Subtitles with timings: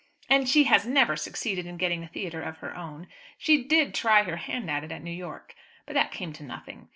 [0.31, 3.05] And she has never succeeded in getting a theatre of her own.
[3.37, 5.53] She did try her hand at it at New York,
[5.85, 6.89] but that came to nothing.